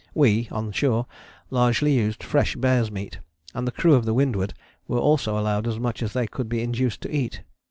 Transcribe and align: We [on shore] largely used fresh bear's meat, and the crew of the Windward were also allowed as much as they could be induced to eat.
We 0.15 0.47
[on 0.49 0.71
shore] 0.71 1.05
largely 1.51 1.93
used 1.93 2.23
fresh 2.23 2.55
bear's 2.55 2.89
meat, 2.89 3.19
and 3.53 3.67
the 3.67 3.71
crew 3.71 3.93
of 3.93 4.03
the 4.05 4.15
Windward 4.15 4.55
were 4.87 4.97
also 4.97 5.37
allowed 5.37 5.67
as 5.67 5.77
much 5.77 6.01
as 6.01 6.13
they 6.13 6.25
could 6.25 6.49
be 6.49 6.63
induced 6.63 7.01
to 7.01 7.15
eat. 7.15 7.43